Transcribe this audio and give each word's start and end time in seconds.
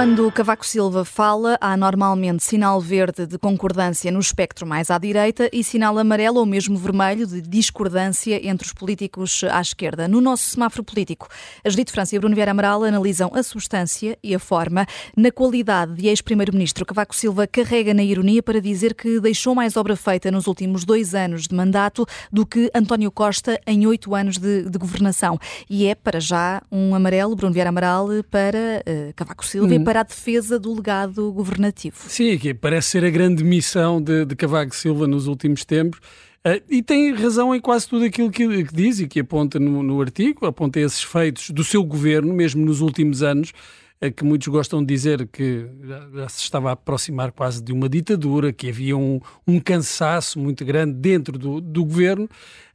Quando 0.00 0.32
Cavaco 0.32 0.66
Silva 0.66 1.04
fala, 1.04 1.58
há 1.60 1.76
normalmente 1.76 2.42
sinal 2.42 2.80
verde 2.80 3.26
de 3.26 3.36
concordância 3.36 4.10
no 4.10 4.18
espectro 4.18 4.66
mais 4.66 4.90
à 4.90 4.96
direita 4.96 5.50
e 5.52 5.62
sinal 5.62 5.98
amarelo 5.98 6.38
ou 6.38 6.46
mesmo 6.46 6.74
vermelho 6.78 7.26
de 7.26 7.42
discordância 7.42 8.40
entre 8.48 8.66
os 8.66 8.72
políticos 8.72 9.44
à 9.44 9.60
esquerda. 9.60 10.08
No 10.08 10.22
nosso 10.22 10.48
semáforo 10.48 10.82
político, 10.82 11.28
Judite 11.66 11.92
França 11.92 12.16
e 12.16 12.18
Bruno 12.18 12.34
Vieira 12.34 12.52
Amaral 12.52 12.82
analisam 12.82 13.30
a 13.34 13.42
substância 13.42 14.16
e 14.24 14.34
a 14.34 14.38
forma. 14.38 14.86
Na 15.14 15.30
qualidade 15.30 15.92
de 15.92 16.08
ex-primeiro-ministro, 16.08 16.86
Cavaco 16.86 17.14
Silva 17.14 17.46
carrega 17.46 17.92
na 17.92 18.02
ironia 18.02 18.42
para 18.42 18.58
dizer 18.58 18.94
que 18.94 19.20
deixou 19.20 19.54
mais 19.54 19.76
obra 19.76 19.96
feita 19.96 20.30
nos 20.30 20.46
últimos 20.46 20.82
dois 20.82 21.14
anos 21.14 21.46
de 21.46 21.54
mandato 21.54 22.06
do 22.32 22.46
que 22.46 22.70
António 22.74 23.10
Costa 23.10 23.60
em 23.66 23.86
oito 23.86 24.14
anos 24.14 24.38
de, 24.38 24.62
de 24.62 24.78
governação. 24.78 25.38
E 25.68 25.86
é, 25.86 25.94
para 25.94 26.20
já, 26.20 26.62
um 26.72 26.94
amarelo, 26.94 27.36
Bruno 27.36 27.52
Vieira 27.52 27.68
Amaral, 27.68 28.08
para 28.30 28.82
uh, 28.88 29.12
Cavaco 29.14 29.44
Silva 29.44 29.74
hum. 29.74 29.89
Para 29.90 30.02
a 30.02 30.04
defesa 30.04 30.56
do 30.56 30.72
legado 30.72 31.32
governativo. 31.32 31.96
Sim, 32.06 32.38
que 32.38 32.54
parece 32.54 32.90
ser 32.90 33.04
a 33.04 33.10
grande 33.10 33.42
missão 33.42 34.00
de, 34.00 34.24
de 34.24 34.36
Cavaco 34.36 34.72
Silva 34.72 35.04
nos 35.04 35.26
últimos 35.26 35.64
tempos. 35.64 35.98
Uh, 36.46 36.62
e 36.70 36.80
tem 36.80 37.12
razão 37.12 37.52
em 37.52 37.60
quase 37.60 37.88
tudo 37.88 38.04
aquilo 38.04 38.30
que, 38.30 38.62
que 38.62 38.72
diz 38.72 39.00
e 39.00 39.08
que 39.08 39.18
aponta 39.18 39.58
no, 39.58 39.82
no, 39.82 40.00
artigo, 40.00 40.46
aponta 40.46 40.78
esses 40.78 41.02
feitos 41.02 41.50
do 41.50 41.64
seu 41.64 41.82
governo, 41.82 42.32
mesmo 42.32 42.64
nos 42.64 42.80
últimos 42.80 43.20
anos, 43.20 43.52
uh, 44.00 44.12
que 44.12 44.22
muitos 44.22 44.46
gostam 44.46 44.78
de 44.78 44.86
dizer 44.86 45.26
que 45.26 45.66
já, 45.82 46.08
já, 46.14 46.28
se 46.28 46.42
estava 46.42 46.68
a 46.68 46.74
aproximar 46.74 47.32
quase 47.32 47.60
de 47.60 47.72
uma 47.72 47.88
ditadura, 47.88 48.52
que 48.52 48.68
havia 48.68 48.96
um, 48.96 49.18
um 49.44 49.58
cansaço 49.58 50.38
muito 50.38 50.64
grande 50.64 50.92
dentro 50.92 51.36
do, 51.36 51.60
do 51.60 51.84
governo. 51.84 52.26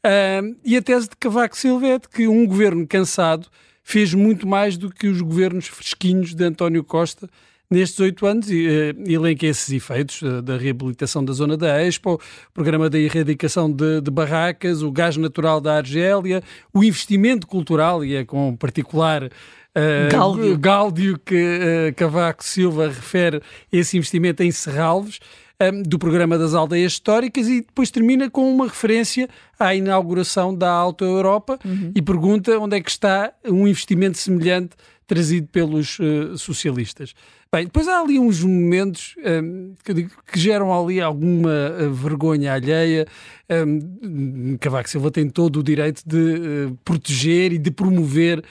Uh, 0.05 0.53
e 0.65 0.75
a 0.75 0.81
tese 0.81 1.07
de 1.07 1.15
Cavaco 1.15 1.55
Silva 1.55 1.87
é 1.87 1.97
de 1.97 2.09
que 2.09 2.27
um 2.27 2.45
governo 2.45 2.85
cansado 2.85 3.47
fez 3.85 4.15
muito 4.15 4.47
mais 4.47 4.77
do 4.77 4.89
que 4.89 5.07
os 5.07 5.21
governos 5.21 5.67
fresquinhos 5.67 6.33
de 6.33 6.43
António 6.43 6.83
Costa 6.83 7.29
nestes 7.69 7.99
oito 7.99 8.25
anos 8.25 8.49
e 8.49 8.67
uh, 8.67 9.09
elenca 9.09 9.45
esses 9.45 9.69
efeitos 9.71 10.23
uh, 10.23 10.41
da 10.41 10.57
reabilitação 10.57 11.23
da 11.23 11.31
zona 11.33 11.55
da 11.55 11.81
Expo, 11.81 12.15
o 12.15 12.51
programa 12.51 12.89
da 12.89 12.97
erradicação 12.97 13.71
de, 13.71 14.01
de, 14.01 14.09
barracas, 14.09 14.81
o 14.81 14.91
gás 14.91 15.17
natural 15.17 15.61
da 15.61 15.77
Argélia, 15.77 16.41
o 16.73 16.83
investimento 16.83 17.45
cultural, 17.45 18.03
e 18.03 18.15
é 18.15 18.25
com 18.25 18.55
particular 18.55 19.29
Uh, 19.77 20.09
Gáudio. 20.09 20.57
Gáudio 20.57 21.19
que 21.19 21.35
uh, 21.35 21.93
Cavaco 21.95 22.45
Silva 22.45 22.87
refere 22.87 23.41
esse 23.69 23.97
investimento 23.97 24.41
em 24.41 24.49
Serralves 24.49 25.19
um, 25.61 25.83
do 25.83 25.97
programa 25.97 26.37
das 26.37 26.53
aldeias 26.53 26.93
históricas 26.93 27.47
e 27.47 27.61
depois 27.61 27.89
termina 27.91 28.29
com 28.29 28.53
uma 28.53 28.65
referência 28.65 29.29
à 29.59 29.73
inauguração 29.73 30.53
da 30.53 30.69
Alta 30.69 31.05
Europa 31.05 31.57
uhum. 31.63 31.91
e 31.95 32.01
pergunta 32.01 32.57
onde 32.59 32.77
é 32.77 32.81
que 32.81 32.89
está 32.89 33.31
um 33.45 33.67
investimento 33.67 34.17
semelhante 34.17 34.75
trazido 35.07 35.47
pelos 35.47 35.99
uh, 35.99 36.37
socialistas. 36.37 37.13
Bem, 37.51 37.65
depois 37.65 37.87
há 37.87 38.01
ali 38.01 38.19
uns 38.19 38.43
momentos 38.43 39.15
um, 39.19 39.75
que, 39.83 39.93
digo, 39.93 40.11
que, 40.31 40.39
geram 40.39 40.73
ali 40.73 40.99
alguma 40.99 41.51
uh, 41.51 41.93
vergonha 41.93 42.53
alheia. 42.53 43.05
Um, 43.49 44.57
Cavaco 44.59 44.89
Silva 44.89 45.11
tem 45.11 45.29
todo 45.29 45.59
o 45.59 45.63
direito 45.63 46.01
de 46.05 46.17
uh, 46.17 46.77
proteger 46.83 47.53
e 47.53 47.57
de 47.57 47.71
promover 47.71 48.43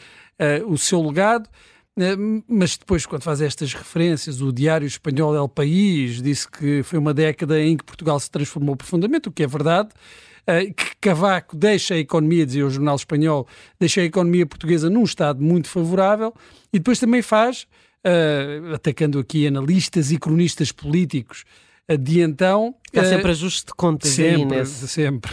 o 0.66 0.77
seu 0.77 1.00
legado. 1.00 1.48
Eh, 1.97 2.17
mas 2.48 2.77
depois, 2.77 3.06
quando 3.06 3.23
faz 3.23 3.41
estas 3.41 3.73
referências, 3.73 4.41
o 4.41 4.53
Diário 4.53 4.87
Espanhol 4.87 5.34
El 5.34 5.48
País 5.48 6.20
disse 6.20 6.50
que 6.50 6.83
foi 6.83 6.98
uma 6.98 7.14
década 7.14 7.61
em 7.61 7.77
que 7.77 7.84
Portugal 7.84 8.19
se 8.19 8.31
transformou 8.31 8.77
profundamente, 8.77 9.28
o 9.28 9.33
que 9.33 9.42
é 9.42 9.47
verdade. 9.47 9.91
Eh, 10.47 10.67
que 10.67 10.97
Cavaco 11.00 11.56
deixa 11.56 11.95
a 11.95 11.98
economia, 11.98 12.45
dizia 12.45 12.67
o 12.67 12.70
jornal 12.70 12.97
espanhol, 12.97 13.47
deixa 13.78 14.00
a 14.00 14.05
economia 14.05 14.45
portuguesa 14.45 14.91
num 14.91 15.05
estado 15.05 15.42
muito 15.42 15.69
favorável 15.69 16.34
e 16.72 16.78
depois 16.78 16.98
também 16.98 17.22
faz, 17.22 17.67
uh, 18.05 18.75
atacando 18.75 19.19
aqui 19.19 19.47
analistas 19.47 20.11
e 20.11 20.19
cronistas 20.19 20.71
políticos 20.71 21.44
de 22.00 22.21
então. 22.21 22.75
Há 22.94 23.05
sempre 23.05 23.31
ajuste 23.31 23.66
de 23.66 23.75
contas 23.75 24.11
sempre, 24.11 24.59
aí 24.59 24.66
Sempre. 24.66 25.32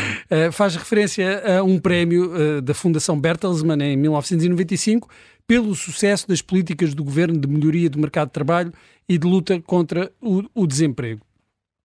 faz 0.52 0.76
referência 0.76 1.58
a 1.58 1.62
um 1.62 1.78
prémio 1.78 2.62
da 2.62 2.72
Fundação 2.72 3.20
Bertelsmann 3.20 3.82
em 3.82 3.96
1995 3.96 5.08
pelo 5.50 5.74
sucesso 5.74 6.28
das 6.28 6.40
políticas 6.40 6.94
do 6.94 7.02
governo 7.02 7.36
de 7.36 7.48
melhoria 7.48 7.90
do 7.90 7.98
mercado 7.98 8.28
de 8.28 8.34
trabalho 8.34 8.72
e 9.08 9.18
de 9.18 9.26
luta 9.26 9.60
contra 9.60 10.12
o, 10.20 10.44
o 10.54 10.64
desemprego. 10.64 11.22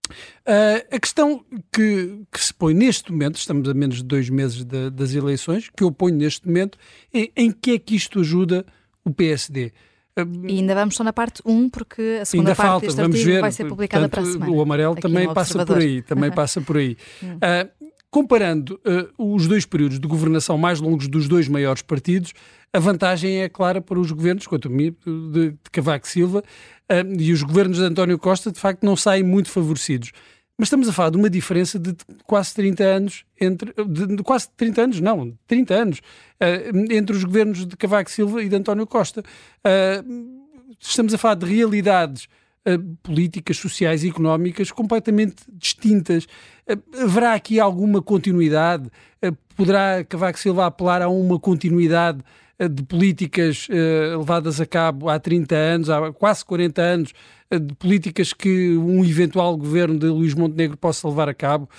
Uh, 0.07 0.85
a 0.91 0.99
questão 0.99 1.43
que, 1.73 2.21
que, 2.31 2.39
se 2.39 2.53
põe 2.53 2.75
neste 2.75 3.11
momento, 3.11 3.37
estamos 3.37 3.67
a 3.67 3.73
menos 3.73 3.97
de 3.97 4.03
dois 4.03 4.29
meses 4.29 4.63
de, 4.63 4.91
das 4.91 5.15
eleições, 5.15 5.71
que 5.75 5.83
eu 5.83 5.91
ponho 5.91 6.15
neste 6.15 6.45
momento, 6.45 6.77
é 7.11 7.31
em 7.35 7.51
que 7.51 7.71
é 7.71 7.79
que 7.79 7.95
isto 7.95 8.19
ajuda 8.19 8.63
o 9.03 9.11
PSD? 9.11 9.73
Uh, 10.15 10.47
e 10.47 10.59
ainda 10.59 10.75
vamos 10.75 10.95
só 10.95 11.03
na 11.03 11.11
parte 11.11 11.41
1, 11.43 11.67
porque 11.71 12.19
a 12.21 12.25
segunda 12.25 12.53
parte 12.53 12.69
falta, 12.69 12.85
deste 12.85 13.01
vamos 13.01 13.23
ver, 13.23 13.41
vai 13.41 13.51
ser 13.51 13.65
publicada 13.65 14.07
para 14.07 14.21
a 14.21 14.25
semana. 14.25 14.51
O 14.51 14.61
amarelo 14.61 14.95
também 14.95 15.33
passa 15.33 15.65
por 15.65 15.79
aí, 15.79 16.03
também 16.03 16.31
passa 16.31 16.61
por 16.61 16.77
aí. 16.77 16.95
Uh, 17.23 17.87
comparando 18.15 18.79
os 19.17 19.45
dois 19.45 19.65
períodos 19.65 19.99
de 19.99 20.07
governação 20.07 20.57
mais 20.57 20.79
longos 20.79 21.05
dos 21.09 21.27
dois 21.27 21.49
maiores 21.49 21.81
partidos, 21.81 22.31
a 22.71 22.79
vantagem 22.79 23.41
é 23.41 23.49
clara 23.49 23.81
para 23.81 23.99
os 23.99 24.09
governos, 24.09 24.47
quanto 24.47 24.69
a 24.69 24.71
mim, 24.71 24.95
de, 25.05 25.49
de 25.49 25.57
Cavaco 25.69 26.07
Silva, 26.07 26.41
uh, 26.89 27.21
e 27.21 27.33
os 27.33 27.43
governos 27.43 27.77
de 27.77 27.83
António 27.83 28.17
Costa, 28.17 28.53
de 28.53 28.57
facto, 28.57 28.85
não 28.85 28.95
saem 28.95 29.21
muito 29.21 29.49
favorecidos. 29.49 30.13
Mas 30.57 30.67
estamos 30.67 30.87
a 30.87 30.93
falar 30.93 31.09
de 31.09 31.17
uma 31.17 31.29
diferença 31.29 31.77
de 31.77 31.93
quase 32.25 32.53
30 32.53 32.83
anos 32.85 33.25
entre. 33.39 33.73
De, 33.85 34.15
de 34.15 34.23
quase 34.23 34.49
30 34.55 34.81
anos, 34.81 35.01
não, 35.01 35.37
30 35.45 35.73
anos, 35.73 35.99
uh, 35.99 36.93
entre 36.93 37.17
os 37.17 37.25
governos 37.25 37.65
de 37.65 37.75
Cavaco 37.75 38.09
Silva 38.09 38.41
e 38.41 38.47
de 38.47 38.55
António 38.55 38.87
Costa. 38.87 39.23
Uh, 39.59 40.45
estamos 40.79 41.13
a 41.13 41.17
falar 41.17 41.35
de 41.35 41.45
realidades 41.45 42.23
uh, 42.23 42.27
políticas, 43.03 43.57
sociais 43.57 44.03
e 44.03 44.09
económicas 44.09 44.71
completamente 44.71 45.43
distintas. 45.51 46.27
haverá 46.99 47.33
aqui 47.33 47.59
alguma 47.59 48.01
continuidade? 48.01 48.89
poderá 49.55 50.03
Cavaco 50.03 50.37
Silva 50.37 50.65
apelar 50.65 51.01
a 51.01 51.09
uma 51.09 51.39
continuidade 51.39 52.21
eh, 52.59 52.67
de 52.67 52.83
políticas 52.83 53.67
uh, 53.69 54.19
levadas 54.19 54.59
a 54.61 54.65
cabo 54.65 55.09
há 55.09 55.19
30 55.19 55.55
anos, 55.55 55.89
há 55.89 56.11
quase 56.11 56.43
40 56.45 56.81
anos, 56.81 57.13
de 57.51 57.75
políticas 57.75 58.33
que 58.33 58.75
um 58.77 59.05
eventual 59.05 59.55
governo 59.55 59.97
de 59.97 60.07
Luís 60.07 60.33
Montenegro 60.33 60.75
possa 60.75 61.07
levar 61.07 61.29
a 61.29 61.33
cabo. 61.33 61.69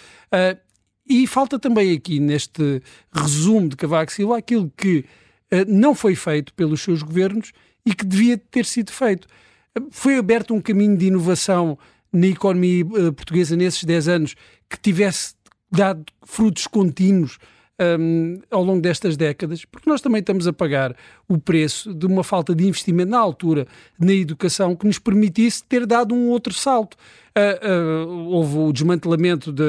E 1.05 1.27
falta 1.27 1.59
também 1.59 1.93
aqui, 1.93 2.21
neste 2.21 2.81
resumo 3.13 3.69
de 3.69 3.77
Cavaco 3.77 4.13
Silva, 4.13 4.39
aquilo 4.39 4.73
que 4.77 5.05
não 5.67 5.93
foi 5.93 6.15
feito 6.15 6.55
pelos 6.55 6.81
seus 6.81 7.03
governos 7.03 7.53
e 7.85 7.93
que 7.93 8.07
devia 8.07 8.39
ter 8.39 8.65
sido 8.65 8.93
feito. 8.93 9.27
Foi 9.91 10.17
aberto 10.17 10.55
um 10.55 10.61
caminho 10.61 10.97
de 10.97 11.07
inovação 11.07 11.79
na 12.13 12.27
economia 12.27 12.85
portuguesa 13.13 13.57
nesses 13.57 13.85
10 13.85 14.09
anos 14.09 14.35
que 14.69 14.79
tivesse 14.79 15.35
dado 15.71 16.05
frutos 16.25 16.67
contínuos 16.67 17.39
um, 17.81 18.39
ao 18.51 18.63
longo 18.63 18.81
destas 18.81 19.17
décadas, 19.17 19.65
porque 19.65 19.89
nós 19.89 20.01
também 20.01 20.21
estamos 20.21 20.47
a 20.47 20.53
pagar 20.53 20.97
o 21.29 21.39
preço 21.39 21.93
de 21.95 22.07
uma 22.07 22.25
falta 22.25 22.55
de 22.55 22.67
investimento 22.67 23.11
na 23.11 23.19
altura 23.19 23.67
na 23.99 24.13
educação 24.13 24.75
que 24.75 24.87
nos 24.87 24.99
permitisse 24.99 25.63
ter 25.65 25.87
dado 25.87 26.15
um 26.15 26.29
outro 26.29 26.55
salto. 26.55 26.97
Uh, 27.37 28.09
uh, 28.09 28.29
houve 28.31 28.57
o 28.57 28.73
desmantelamento 28.73 29.53
de, 29.53 29.63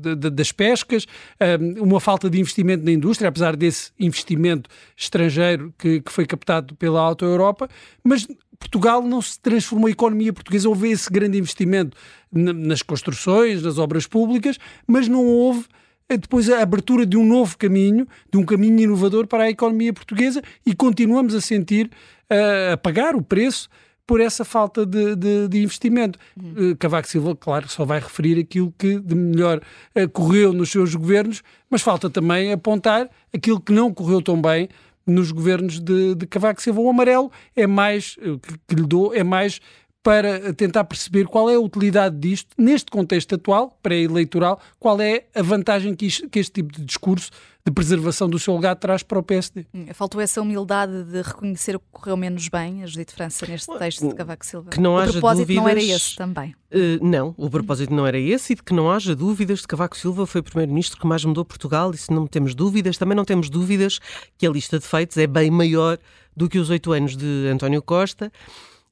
de, 0.00 0.14
de, 0.16 0.30
das 0.30 0.50
pescas, 0.50 1.04
uh, 1.04 1.82
uma 1.82 2.00
falta 2.00 2.30
de 2.30 2.40
investimento 2.40 2.82
na 2.86 2.90
indústria, 2.90 3.28
apesar 3.28 3.54
desse 3.54 3.90
investimento 4.00 4.70
estrangeiro 4.96 5.74
que, 5.76 6.00
que 6.00 6.10
foi 6.10 6.24
captado 6.24 6.74
pela 6.76 6.98
Auto 7.02 7.26
Europa, 7.26 7.68
mas 8.02 8.26
Portugal 8.58 9.02
não 9.02 9.20
se 9.20 9.38
transformou, 9.38 9.88
a 9.88 9.90
economia 9.90 10.32
portuguesa 10.32 10.70
houve 10.70 10.90
esse 10.90 11.10
grande 11.10 11.36
investimento 11.36 11.94
nas 12.32 12.80
construções, 12.80 13.62
nas 13.62 13.76
obras 13.76 14.06
públicas, 14.06 14.58
mas 14.86 15.06
não 15.06 15.26
houve 15.26 15.66
depois 16.14 16.48
a 16.48 16.62
abertura 16.62 17.04
de 17.04 17.16
um 17.16 17.24
novo 17.24 17.58
caminho, 17.58 18.06
de 18.30 18.38
um 18.38 18.44
caminho 18.44 18.80
inovador 18.80 19.26
para 19.26 19.44
a 19.44 19.50
economia 19.50 19.92
portuguesa 19.92 20.40
e 20.64 20.74
continuamos 20.74 21.34
a 21.34 21.40
sentir, 21.40 21.90
uh, 22.30 22.74
a 22.74 22.76
pagar 22.76 23.16
o 23.16 23.22
preço 23.22 23.68
por 24.06 24.20
essa 24.20 24.44
falta 24.44 24.86
de, 24.86 25.16
de, 25.16 25.48
de 25.48 25.62
investimento. 25.62 26.16
Uhum. 26.40 26.70
Uh, 26.70 26.76
Cavaco 26.76 27.08
Silva, 27.08 27.34
claro, 27.34 27.68
só 27.68 27.84
vai 27.84 27.98
referir 27.98 28.38
aquilo 28.38 28.72
que 28.78 29.00
de 29.00 29.16
melhor 29.16 29.60
uh, 29.96 30.08
correu 30.10 30.52
nos 30.52 30.70
seus 30.70 30.94
governos, 30.94 31.42
mas 31.68 31.82
falta 31.82 32.08
também 32.08 32.52
apontar 32.52 33.10
aquilo 33.34 33.60
que 33.60 33.72
não 33.72 33.92
correu 33.92 34.22
tão 34.22 34.40
bem 34.40 34.68
nos 35.04 35.32
governos 35.32 35.80
de, 35.80 36.14
de 36.14 36.26
Cavaco 36.26 36.62
Silva. 36.62 36.80
O 36.80 36.88
amarelo 36.88 37.32
é 37.54 37.66
mais, 37.66 38.16
que, 38.16 38.58
que 38.68 38.74
lhe 38.74 38.86
dou, 38.86 39.14
é 39.14 39.22
mais 39.22 39.60
para 40.06 40.54
tentar 40.54 40.84
perceber 40.84 41.24
qual 41.24 41.50
é 41.50 41.56
a 41.56 41.58
utilidade 41.58 42.16
disto 42.16 42.50
neste 42.56 42.92
contexto 42.92 43.34
atual, 43.34 43.76
pré-eleitoral, 43.82 44.60
qual 44.78 45.00
é 45.00 45.24
a 45.34 45.42
vantagem 45.42 45.96
que, 45.96 46.06
isto, 46.06 46.28
que, 46.28 46.38
este 46.38 46.52
tipo 46.52 46.72
de 46.72 46.84
discurso 46.84 47.28
de 47.64 47.72
preservação 47.72 48.28
do 48.30 48.38
seu 48.38 48.54
legado 48.54 48.78
traz 48.78 49.02
para 49.02 49.18
o 49.18 49.22
PSD. 49.24 49.66
Hum, 49.74 49.86
faltou 49.92 50.20
essa 50.20 50.40
humildade 50.40 51.02
de 51.02 51.22
reconhecer 51.22 51.74
o 51.74 51.80
que 51.80 51.86
correu 51.90 52.16
menos 52.16 52.46
bem, 52.46 52.84
a 52.84 52.86
Judite 52.86 53.12
França, 53.12 53.44
neste 53.48 53.76
texto 53.76 54.08
de 54.08 54.14
Cavaco 54.14 54.46
Silva. 54.46 54.70
Que 54.70 54.80
não 54.80 54.94
o 54.94 54.98
haja 54.98 55.10
propósito 55.10 55.40
dúvidas... 55.40 55.64
não 55.64 55.68
era 55.68 55.82
esse 55.82 56.14
também. 56.14 56.54
Uh, 56.70 57.04
não, 57.04 57.34
o 57.36 57.50
propósito 57.50 57.92
não 57.92 58.06
era 58.06 58.16
esse 58.16 58.52
e 58.52 58.56
de 58.56 58.62
que 58.62 58.72
não 58.72 58.88
haja 58.88 59.16
dúvidas 59.16 59.58
de 59.58 59.62
que 59.62 59.68
Cavaco 59.70 59.96
Silva 59.96 60.24
foi 60.24 60.40
o 60.40 60.44
primeiro-ministro 60.44 61.00
que 61.00 61.06
mais 61.08 61.24
mudou 61.24 61.44
Portugal 61.44 61.90
e 61.92 61.96
se 61.96 62.12
não 62.12 62.28
temos 62.28 62.54
dúvidas, 62.54 62.96
também 62.96 63.16
não 63.16 63.24
temos 63.24 63.50
dúvidas 63.50 63.98
que 64.38 64.46
a 64.46 64.50
lista 64.50 64.78
de 64.78 64.86
feitos 64.86 65.16
é 65.16 65.26
bem 65.26 65.50
maior 65.50 65.98
do 66.36 66.48
que 66.48 66.60
os 66.60 66.70
oito 66.70 66.92
anos 66.92 67.16
de 67.16 67.48
António 67.50 67.82
Costa 67.82 68.30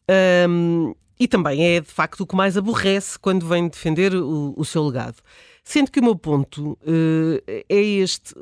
Um, 0.09 0.95
e 1.19 1.29
também 1.29 1.77
é 1.77 1.81
de 1.81 1.91
facto 1.91 2.21
o 2.21 2.27
que 2.27 2.37
mais 2.37 2.57
aborrece 2.57 3.19
quando 3.19 3.47
vem 3.47 3.69
defender 3.69 4.15
o, 4.15 4.55
o 4.57 4.65
seu 4.65 4.85
legado. 4.85 5.17
Sendo 5.63 5.91
que 5.91 6.01
o 6.01 6.03
meu 6.03 6.17
ponto 6.17 6.73
uh, 6.73 7.43
é 7.47 7.83
este. 7.83 8.35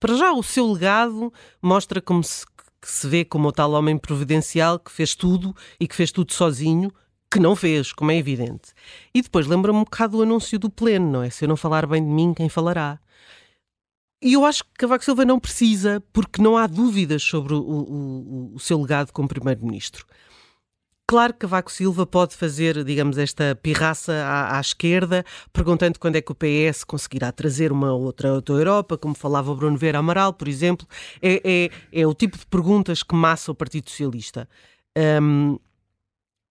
Para 0.00 0.16
já, 0.16 0.32
o 0.32 0.42
seu 0.42 0.72
legado 0.72 1.32
mostra 1.60 2.00
como 2.00 2.22
se, 2.24 2.44
que 2.80 2.90
se 2.90 3.06
vê 3.06 3.24
como 3.24 3.48
o 3.48 3.52
tal 3.52 3.72
homem 3.72 3.98
providencial 3.98 4.78
que 4.78 4.90
fez 4.90 5.14
tudo 5.14 5.54
e 5.78 5.86
que 5.86 5.94
fez 5.94 6.10
tudo 6.10 6.32
sozinho, 6.32 6.92
que 7.30 7.38
não 7.38 7.54
fez, 7.54 7.92
como 7.92 8.10
é 8.10 8.16
evidente. 8.16 8.72
E 9.14 9.20
depois 9.20 9.46
lembra-me 9.46 9.78
um 9.78 9.84
bocado 9.84 10.16
do 10.16 10.22
anúncio 10.22 10.58
do 10.58 10.70
pleno, 10.70 11.10
não 11.10 11.22
é? 11.22 11.30
Se 11.30 11.44
eu 11.44 11.48
não 11.48 11.56
falar 11.56 11.86
bem 11.86 12.02
de 12.02 12.10
mim, 12.10 12.32
quem 12.34 12.48
falará? 12.48 12.98
E 14.20 14.32
eu 14.32 14.44
acho 14.44 14.64
que 14.64 14.70
Cavaco 14.78 15.04
Silva 15.04 15.24
não 15.24 15.38
precisa, 15.38 16.02
porque 16.12 16.42
não 16.42 16.56
há 16.56 16.66
dúvidas 16.66 17.22
sobre 17.22 17.54
o, 17.54 17.60
o, 17.60 18.54
o 18.54 18.58
seu 18.58 18.80
legado 18.80 19.12
como 19.12 19.28
Primeiro-Ministro. 19.28 20.04
Claro 21.10 21.32
que 21.32 21.38
Cavaco 21.38 21.72
Silva 21.72 22.04
pode 22.04 22.36
fazer, 22.36 22.84
digamos, 22.84 23.16
esta 23.16 23.58
pirraça 23.62 24.12
à, 24.12 24.58
à, 24.58 24.60
esquerda, 24.60 25.24
perguntando 25.54 25.98
quando 25.98 26.16
é 26.16 26.20
que 26.20 26.30
o 26.30 26.34
PS 26.34 26.84
conseguirá 26.84 27.32
trazer 27.32 27.72
uma 27.72 27.94
outra, 27.94 28.34
outra 28.34 28.54
Europa, 28.54 28.98
como 28.98 29.14
falava 29.14 29.50
o 29.50 29.56
Bruno 29.56 29.78
Vera 29.78 30.00
Amaral, 30.00 30.34
por 30.34 30.46
exemplo. 30.46 30.86
É, 31.22 31.40
é, 31.42 32.00
é 32.02 32.06
o 32.06 32.12
tipo 32.12 32.36
de 32.36 32.44
perguntas 32.44 33.02
que 33.02 33.14
massa 33.14 33.50
o 33.50 33.54
Partido 33.54 33.88
Socialista. 33.88 34.46
Um, 35.22 35.58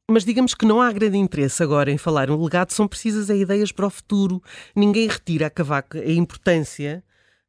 mas 0.09 0.25
digamos 0.25 0.55
que 0.55 0.65
não 0.65 0.81
há 0.81 0.91
grande 0.91 1.19
interesse 1.19 1.61
agora 1.61 1.91
em 1.91 1.97
falar 1.99 2.31
um 2.31 2.43
legado, 2.43 2.71
são 2.71 2.87
precisas 2.87 3.29
ideias 3.29 3.71
para 3.71 3.85
o 3.85 3.91
futuro. 3.91 4.41
Ninguém 4.75 5.07
retira 5.07 5.45
a 5.45 5.49
Cavaco 5.51 5.99
a 5.99 6.11
importância 6.11 7.03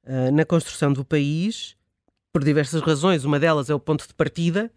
uh, 0.05 0.31
na 0.31 0.45
construção 0.45 0.93
do 0.93 1.07
país, 1.07 1.75
por 2.35 2.45
diversas 2.45 2.83
razões. 2.83 3.25
Uma 3.25 3.41
delas 3.41 3.71
é 3.71 3.75
o 3.75 3.81
ponto 3.81 4.07
de 4.07 4.13
partida. 4.13 4.71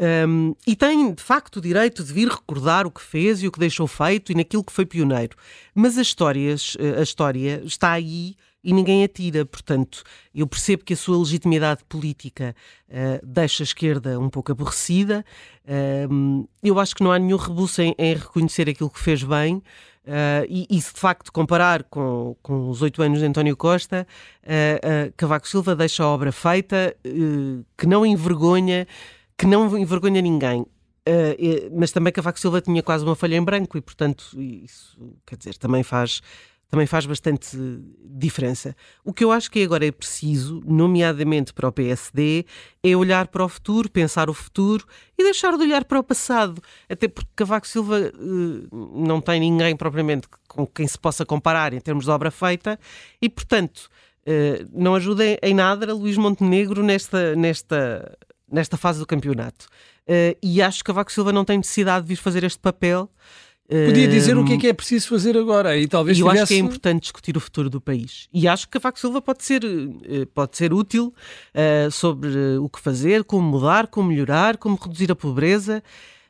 Um, 0.00 0.54
e 0.66 0.74
tem, 0.74 1.12
de 1.12 1.22
facto, 1.22 1.56
o 1.56 1.60
direito 1.60 2.02
de 2.02 2.10
vir 2.10 2.26
recordar 2.26 2.86
o 2.86 2.90
que 2.90 3.02
fez 3.02 3.42
e 3.42 3.46
o 3.46 3.52
que 3.52 3.60
deixou 3.60 3.86
feito 3.86 4.32
e 4.32 4.34
naquilo 4.34 4.64
que 4.64 4.72
foi 4.72 4.86
pioneiro. 4.86 5.36
Mas 5.74 5.98
a 5.98 6.02
história, 6.02 6.54
a 6.98 7.02
história 7.02 7.62
está 7.66 7.92
aí 7.92 8.34
e 8.64 8.72
ninguém 8.72 9.04
a 9.04 9.08
tira. 9.08 9.44
Portanto, 9.44 10.02
eu 10.34 10.46
percebo 10.46 10.84
que 10.84 10.94
a 10.94 10.96
sua 10.96 11.18
legitimidade 11.18 11.84
política 11.86 12.56
uh, 12.88 13.26
deixa 13.26 13.62
a 13.62 13.64
esquerda 13.64 14.18
um 14.18 14.30
pouco 14.30 14.50
aborrecida. 14.50 15.22
Eu 16.62 16.80
acho 16.80 16.96
que 16.96 17.04
não 17.04 17.12
há 17.12 17.18
nenhum 17.18 17.36
rebuço 17.36 17.80
em, 17.82 17.94
em 17.98 18.14
reconhecer 18.14 18.68
aquilo 18.68 18.90
que 18.90 19.00
fez 19.00 19.22
bem. 19.22 19.56
Uh, 19.56 20.48
e, 20.48 20.66
e, 20.70 20.80
se 20.80 20.94
de 20.94 20.98
facto 20.98 21.30
comparar 21.30 21.84
com, 21.84 22.34
com 22.42 22.70
os 22.70 22.80
oito 22.80 23.02
anos 23.02 23.18
de 23.18 23.26
António 23.26 23.54
Costa, 23.54 24.06
Cavaco 25.16 25.46
Silva 25.46 25.76
deixa 25.76 26.02
a 26.02 26.08
obra 26.08 26.32
feita, 26.32 26.96
que 27.76 27.86
não 27.86 28.04
envergonha 28.04 28.86
que 29.40 29.46
não 29.46 29.78
envergonha 29.78 30.20
ninguém. 30.20 30.60
Uh, 30.60 31.72
mas 31.72 31.90
também 31.90 32.12
Cavaco 32.12 32.38
Silva 32.38 32.60
tinha 32.60 32.82
quase 32.82 33.06
uma 33.06 33.16
folha 33.16 33.36
em 33.36 33.42
branco 33.42 33.78
e, 33.78 33.80
portanto, 33.80 34.38
isso 34.38 34.98
quer 35.24 35.38
dizer, 35.38 35.56
também 35.56 35.82
faz, 35.82 36.20
também 36.68 36.86
faz 36.86 37.06
bastante 37.06 37.56
diferença. 38.04 38.76
O 39.02 39.14
que 39.14 39.24
eu 39.24 39.32
acho 39.32 39.50
que 39.50 39.62
agora 39.62 39.86
é 39.86 39.90
preciso, 39.90 40.60
nomeadamente 40.66 41.54
para 41.54 41.66
o 41.66 41.72
PSD, 41.72 42.44
é 42.82 42.94
olhar 42.94 43.28
para 43.28 43.42
o 43.42 43.48
futuro, 43.48 43.90
pensar 43.90 44.28
o 44.28 44.34
futuro 44.34 44.84
e 45.18 45.24
deixar 45.24 45.56
de 45.56 45.62
olhar 45.62 45.86
para 45.86 45.98
o 45.98 46.04
passado. 46.04 46.60
Até 46.86 47.08
porque 47.08 47.30
Cavaco 47.34 47.66
Silva 47.66 48.12
uh, 48.14 49.02
não 49.02 49.22
tem 49.22 49.40
ninguém 49.40 49.74
propriamente 49.74 50.28
com 50.46 50.66
quem 50.66 50.86
se 50.86 50.98
possa 50.98 51.24
comparar 51.24 51.72
em 51.72 51.80
termos 51.80 52.04
de 52.04 52.10
obra 52.10 52.30
feita 52.30 52.78
e, 53.22 53.28
portanto, 53.30 53.88
uh, 54.26 54.68
não 54.70 54.94
ajuda 54.94 55.24
em 55.42 55.54
nada 55.54 55.90
a 55.90 55.94
Luís 55.94 56.18
Montenegro 56.18 56.82
nesta, 56.82 57.34
nesta 57.34 58.18
nesta 58.50 58.76
fase 58.76 58.98
do 58.98 59.06
campeonato. 59.06 59.66
Uh, 60.08 60.36
e 60.42 60.60
acho 60.60 60.78
que 60.78 60.84
Cavaco 60.84 61.12
Silva 61.12 61.32
não 61.32 61.44
tem 61.44 61.58
necessidade 61.58 62.04
de 62.04 62.08
vir 62.08 62.16
fazer 62.16 62.44
este 62.44 62.58
papel. 62.58 63.10
Podia 63.86 64.08
dizer 64.08 64.36
o 64.36 64.44
que 64.44 64.54
é 64.54 64.58
que 64.58 64.66
é 64.66 64.72
preciso 64.72 65.06
fazer 65.06 65.38
agora 65.38 65.76
e 65.76 65.86
talvez 65.86 66.18
eu 66.18 66.26
tivesse... 66.26 66.42
acho 66.42 66.48
que 66.48 66.54
é 66.54 66.58
importante 66.58 67.02
discutir 67.02 67.36
o 67.36 67.40
futuro 67.40 67.70
do 67.70 67.80
país 67.80 68.26
e 68.34 68.48
acho 68.48 68.66
que 68.66 68.72
Cavaco 68.72 68.98
Silva 68.98 69.22
pode 69.22 69.44
ser, 69.44 69.62
eh, 69.64 70.26
pode 70.34 70.56
ser 70.56 70.72
útil 70.72 71.14
uh, 71.54 71.88
sobre 71.88 72.58
o 72.58 72.68
que 72.68 72.80
fazer, 72.80 73.22
como 73.22 73.48
mudar, 73.48 73.86
como 73.86 74.08
melhorar, 74.08 74.56
como 74.56 74.74
reduzir 74.74 75.12
a 75.12 75.14
pobreza. 75.14 75.84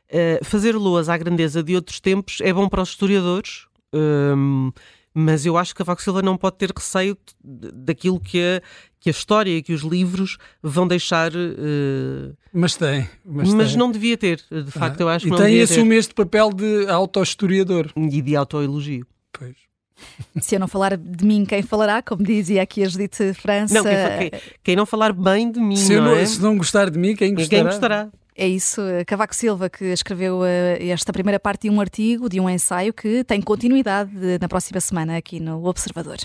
Uh, 0.07 0.45
fazer 0.45 0.75
loas 0.75 1.09
à 1.09 1.17
grandeza 1.17 1.63
de 1.63 1.73
outros 1.73 1.99
tempos 1.99 2.37
é 2.41 2.53
bom 2.53 2.69
para 2.69 2.83
os 2.83 2.89
historiadores, 2.89 3.65
um, 3.91 4.71
mas 5.13 5.45
eu 5.45 5.57
acho 5.57 5.73
que 5.73 5.79
Cavaco 5.79 6.01
Silva 6.01 6.21
não 6.21 6.37
pode 6.37 6.57
ter 6.57 6.69
receio 6.69 7.17
daquilo 7.43 8.19
que 8.19 8.39
a, 8.39 8.61
que 9.01 9.09
a 9.09 9.11
história 9.11 9.57
e 9.57 9.63
que 9.63 9.73
os 9.73 9.81
livros 9.81 10.37
vão 10.61 10.87
deixar. 10.87 11.31
Uh... 11.33 12.33
Mas 12.53 12.75
tem. 12.75 13.09
Mas, 13.25 13.51
mas 13.51 13.69
tem. 13.69 13.77
não 13.77 13.91
devia 13.91 14.15
ter, 14.15 14.41
de 14.49 14.71
facto, 14.71 15.01
ah, 15.01 15.03
eu 15.03 15.09
acho 15.09 15.25
que 15.25 15.31
não 15.31 15.37
devia 15.37 15.57
ter. 15.57 15.63
E 15.63 15.67
tem 15.67 15.77
assume 15.77 15.95
este 15.95 16.13
papel 16.13 16.53
de 16.53 16.87
autohistoriador. 16.87 17.91
E 17.97 18.21
de 18.21 18.35
autoelogio. 18.35 19.05
Pois. 19.33 19.55
Se 20.39 20.55
eu 20.55 20.59
não 20.59 20.67
falar 20.67 20.95
de 20.97 21.25
mim, 21.25 21.45
quem 21.45 21.61
falará? 21.61 22.01
Como 22.01 22.23
dizia 22.23 22.61
aqui 22.61 22.83
a 22.83 22.87
Judite 22.87 23.33
França. 23.33 23.73
Não, 23.73 23.83
quem, 23.83 24.29
quem, 24.29 24.41
quem, 24.63 24.75
não 24.75 24.85
falar 24.85 25.13
bem 25.13 25.51
de 25.51 25.59
mim, 25.59 25.75
se 25.75 25.95
não, 25.95 26.05
não, 26.05 26.15
é? 26.15 26.25
se 26.25 26.41
não 26.41 26.57
gostar 26.57 26.89
de 26.89 26.97
mim, 26.97 27.15
quem 27.15 27.33
gostará? 27.33 27.61
Quem 27.61 27.63
gostará. 27.63 28.09
É 28.35 28.47
isso, 28.47 28.81
Cavaco 29.05 29.35
Silva, 29.35 29.69
que 29.69 29.85
escreveu 29.85 30.43
eh, 30.45 30.87
esta 30.87 31.11
primeira 31.11 31.39
parte 31.39 31.63
de 31.63 31.69
um 31.69 31.81
artigo, 31.81 32.29
de 32.29 32.39
um 32.39 32.49
ensaio 32.49 32.93
que 32.93 33.23
tem 33.23 33.41
continuidade 33.41 34.11
na 34.39 34.47
próxima 34.47 34.79
semana 34.79 35.17
aqui 35.17 35.39
no 35.39 35.65
Observador. 35.65 36.17